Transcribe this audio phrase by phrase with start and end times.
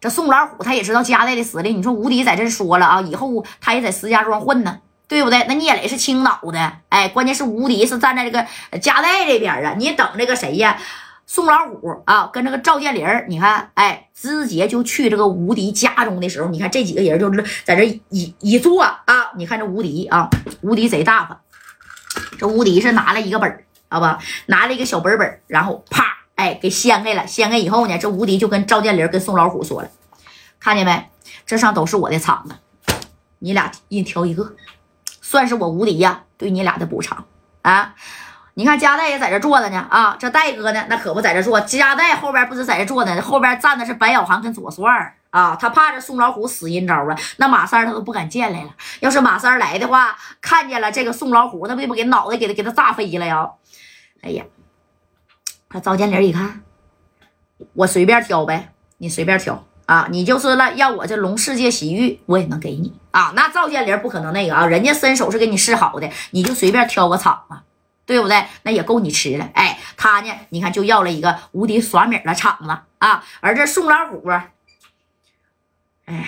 [0.00, 4.78] 这宋老虎他也知道家代的实力，你说吴迪在这说了啊，以后他也在石家庄混呢，
[5.08, 5.44] 对不对？
[5.48, 8.46] 那聂磊是青岛的，哎，关键是吴迪是站在这个
[8.78, 9.74] 家代这边啊。
[9.76, 10.78] 你等这个谁呀？
[11.26, 19.32] 宋老虎啊，跟这个赵建林你看，哎，直接就去这个吴迪家中的时候，你看这几个人就是在这一一坐啊。
[19.36, 20.30] 你看这吴迪啊，
[20.62, 21.38] 吴迪贼大方，
[22.38, 26.07] 这吴迪是拿了一个本儿，好吧，拿了一个小本本，然后啪，
[26.38, 27.26] 哎，给掀开了。
[27.26, 29.90] 掀开以后呢，这吴迪就跟赵建林跟宋老虎说了，
[30.60, 31.10] 看见没？
[31.44, 32.54] 这上都是我的场子，
[33.40, 34.54] 你俩一人挑一个，
[35.20, 37.24] 算是我吴迪呀对你俩的补偿
[37.62, 37.96] 啊。
[38.54, 41.60] 你看加代也在这坐着呢啊，这戴哥呢，那可不在这坐。
[41.60, 45.56] 加代后边不是在这坐呢，后边站的是白小航跟左帅啊。
[45.56, 48.70] 他怕这宋老虎使阴招啊，那马三他都不敢见来了。
[49.00, 53.48] 要是马三来的话，看见了这个宋老虎，那不得不给脑袋给他给他炸飞了呀？
[54.22, 54.44] 哎呀，
[55.68, 56.62] 他赵建林一看，
[57.74, 63.32] 我随便挑呗，你随便挑啊，你就是了要我这龙世界洗浴，我也能给你啊。
[63.36, 67.56] 那赵建林不可能那个啊，人家伸手是给你示好的，你就随便挑个场子。
[68.08, 68.42] 对不对？
[68.62, 69.50] 那也够你吃了。
[69.52, 70.32] 哎，他呢？
[70.48, 73.22] 你看，就要了一个无敌耍米的场子啊。
[73.40, 74.26] 而这宋老虎，
[76.06, 76.24] 哎，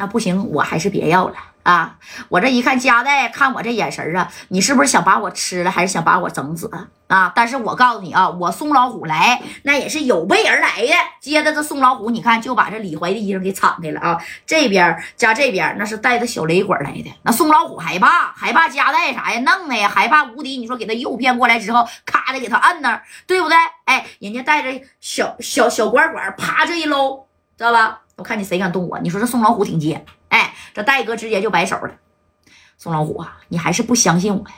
[0.00, 1.34] 那不行，我还是别要了。
[1.62, 1.98] 啊！
[2.30, 6.88] 我这一看，加代看我这眼神啊，你是不是想把我吃了，还是想把我整死啊？
[7.06, 10.94] 啊但是我告诉你啊，我宋老虎来，那也是有备而来的。
[11.20, 17.12] 接着这宋老虎，你看就把这李怀的衣裳给敞开了啊，这边加这边那是带着小雷管来的。
[17.24, 19.40] 那宋老虎害怕，害怕加代啥呀？
[19.40, 20.56] 弄的呀，害怕无敌。
[20.56, 23.56] 你说给他诱骗过来之后，咔的给他摁那，对不对？
[23.84, 27.26] 哎，人家带着小小小管管，啪这一搂，
[27.60, 28.00] 知道吧？
[28.16, 28.98] 我看你谁敢动我？
[29.00, 30.06] 你说这宋老虎挺贱。
[30.30, 31.90] 哎，这戴哥直接就摆手了。
[32.78, 34.54] 宋老虎啊，你还是不相信我呀？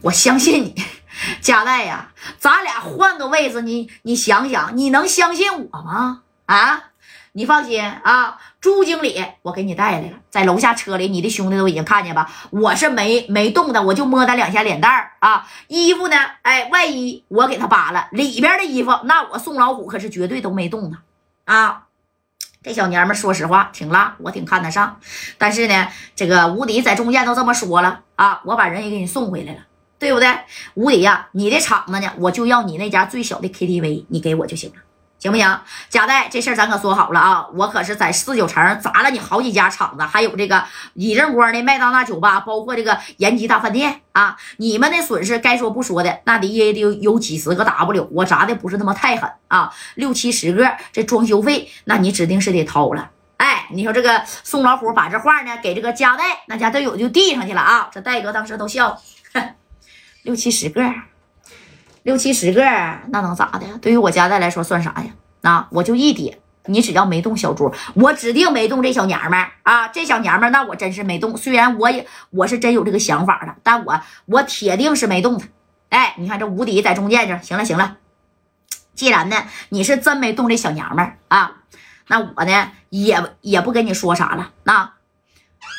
[0.00, 0.74] 我相信你，
[1.40, 6.22] 加代呀，咱俩换个位置，你你想想，你能相信我吗？
[6.46, 6.90] 啊，
[7.30, 12.28] 你放心啊，朱经理，我给你带来了，在楼下车里，你的兄弟都已经看见吧？
[12.50, 16.16] 我是没没动的，我就摸他两下脸蛋儿啊，衣服呢？
[16.42, 20.98] 哎，外衣我给他扒了，里边的衣服，那我宋老虎可是绝对都没动的
[21.44, 21.86] 啊。
[22.62, 25.00] 这小娘们说实话挺辣，我挺看得上。
[25.36, 29.60] 但是呢，这个吴迪在中间都这么说了啊，我把人也给你送回来了，
[29.98, 30.28] 对不对？
[30.74, 34.76] 吴迪呀，你的厂子呢，我就要你那家最小的 KTV，你给我就行了。
[35.22, 35.60] 行不行？
[35.88, 37.46] 贾代，这事儿咱可说好了啊！
[37.54, 44.36] 我可是在四九城砸了你好几家厂子，还有这个李正光的麦当娜酒吧，包括这个延吉大饭店啊！
[44.56, 53.10] 你们的损失该说不说的，那得也得有几十个 W，我砸的不是那么太狠啊，六七十个，这装修费那你指定是得掏了。
[53.36, 57.88] 哎，你说这个宋老虎把这话呢给这个贾代，那家都有就递上去了啊！
[57.92, 59.00] 这戴哥当时都笑，
[60.24, 60.82] 六七十个。
[62.02, 62.62] 六七十个，
[63.08, 63.66] 那能咋的？
[63.80, 65.12] 对于我家代来说算啥呀？
[65.42, 69.88] 啊，我就一点，你只要没动小猪，我指定没动这小娘们儿啊！
[69.88, 71.36] 这小娘们儿，那我真是没动。
[71.36, 75.46] 虽然我也我是真有这个想法的，但我我铁定是没动他。
[75.90, 77.96] 哎，你看这无敌在中间这，行了行了，
[78.94, 81.52] 既然呢你是真没动这小娘们儿啊，
[82.08, 84.50] 那我呢也也不跟你说啥了。
[84.64, 84.92] 那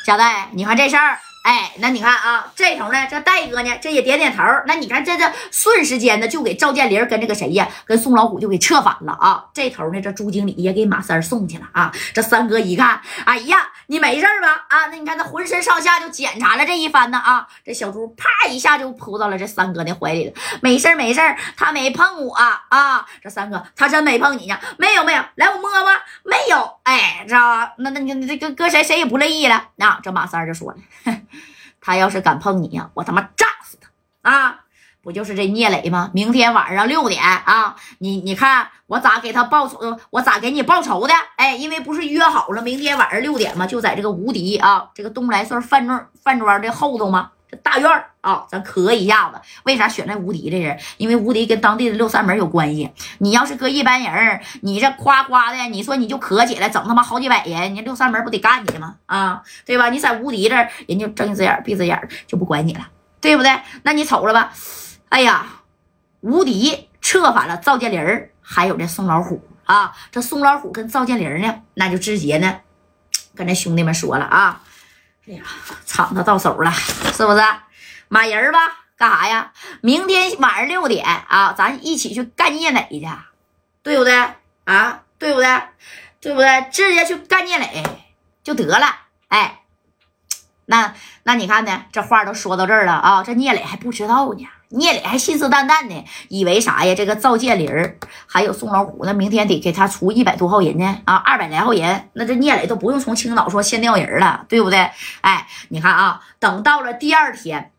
[0.06, 1.18] 贾代，你看这事儿。
[1.44, 4.42] 哎，那你看啊，这头呢，这戴哥呢，这也点点头。
[4.66, 9.44] 那你看，这这瞬时间呢，就给赵建林跟这个谁呀，跟宋老虎就给撤反了啊。
[9.52, 11.92] 这头呢，这朱经理也给马三送去了啊。
[12.14, 14.64] 这三哥一看，哎呀，你没事吧？
[14.70, 17.46] 啊，那你看他浑身上下就检查了这一番呢啊。
[17.62, 20.32] 这小猪啪一下就扑到了这三哥的怀里了，
[20.62, 21.20] 没事没事
[21.58, 23.06] 他没碰我啊。
[23.22, 24.58] 这三哥他真没碰你呀？
[24.78, 25.92] 没有没有，来我摸摸，
[26.24, 26.78] 没有。
[26.84, 27.74] 哎，知道吧？
[27.76, 29.62] 那那你这个搁谁谁也不乐意了。
[29.76, 30.76] 那这马三就说了。
[31.84, 34.60] 他要是敢碰你呀，我他妈炸死他啊！
[35.02, 36.10] 不就是这聂磊吗？
[36.14, 39.98] 明天晚上六点啊，你你看我咋给他报仇？
[40.08, 41.12] 我咋给你报仇的？
[41.36, 43.66] 哎，因为不是约好了明天晚上六点吗？
[43.66, 47.32] 就在这个无敌啊，这个东来顺饭庄饭庄的后头吗？
[47.62, 49.40] 大院啊，咱磕一下子。
[49.64, 50.78] 为啥选那无敌的人？
[50.96, 52.90] 因为无敌跟当地的六扇门有关系。
[53.18, 58.96] 你要是搁一般人，你这夸夸的，你说你就磕起来，整他妈好几百人，你六扇门不得干你吗？
[59.06, 59.90] 啊，对吧？
[59.90, 62.88] 你在无敌这儿，人家睁一只眼闭一只眼就不管你了，
[63.20, 63.60] 对不对？
[63.82, 64.52] 那你瞅着吧。
[65.10, 65.46] 哎呀，
[66.20, 69.92] 无敌策反了赵建林还有这宋老虎啊！
[70.10, 72.60] 这宋老虎跟赵建林呢，那就直接呢，
[73.34, 74.62] 跟这兄弟们说了啊！
[75.26, 75.42] 哎呀，
[75.86, 77.42] 厂子到手了，是不是？
[78.08, 78.58] 满人吧，
[78.96, 79.52] 干啥呀？
[79.80, 83.08] 明天晚上六点啊，咱一起去干聂磊去，
[83.82, 84.14] 对不对？
[84.64, 85.62] 啊，对不对？
[86.20, 86.68] 对不对？
[86.70, 87.82] 直接去干聂磊
[88.42, 88.86] 就得了。
[89.28, 89.62] 哎，
[90.66, 91.86] 那那你看呢？
[91.90, 94.46] 这话都说到这儿了啊，这聂磊还不知道呢。
[94.68, 96.94] 聂磊还信誓旦旦的，以为啥呀？
[96.94, 97.96] 这个赵建林
[98.26, 104.90] 还有宋老虎，那明天得给他出一百多号人呢啊，二百来号人，那这聂磊都不用从青岛说先调人了，对不对？
[105.20, 107.70] 哎，你看啊，等到了第二天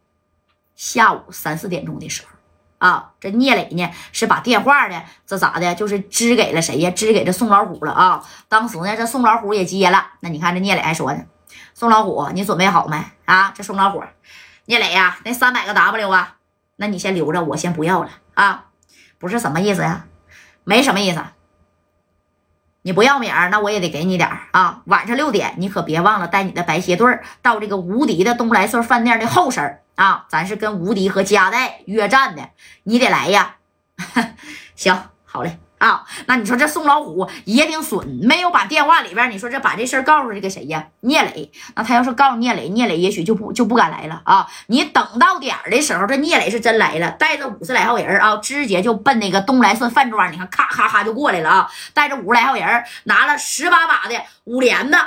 [0.75, 2.29] 下午三四点钟的时候
[2.77, 5.75] 啊，这聂磊呢是把电话呢，这咋的？
[5.75, 6.91] 就是支给了谁呀？
[6.91, 8.23] 支给这宋老虎了啊。
[8.47, 10.11] 当时呢，这宋老虎也接了。
[10.21, 11.23] 那你看这聂磊还说呢，
[11.73, 13.51] 宋老虎，你准备好没啊？
[13.55, 14.03] 这宋老虎，
[14.65, 16.34] 聂磊呀，那三百个 W 啊。
[16.77, 18.65] 那你先留着，我先不要了啊！
[19.17, 20.07] 不是什么意思呀？
[20.63, 21.23] 没什么意思。
[22.81, 24.83] 你不要名儿，那我也得给你点儿啊！
[24.85, 30.25] 晚上六点，你可别忘了带你的白鞋队到这个无敌的东来顺饭店的后身啊！
[30.29, 32.49] 咱是跟无敌和加代约战的，
[32.83, 33.55] 你得来呀！
[34.75, 35.57] 行，好嘞。
[35.77, 40.87] 啊，那你说这宋老虎也挺损，没有把电话里边，你说这把这事儿告诉这个谁呀？
[41.01, 41.51] 聂磊。
[41.75, 44.47] 那他要是告诉聂磊，聂磊也许就不就不敢来了啊。
[44.67, 54.97] 你等到点儿的时候，这聂磊是真来了，带着五十来号人啊，直接就奔那个东来顺饭庄，你看咔咔咔就过来了啊，带着五十来号人，拿了十八把的五连子。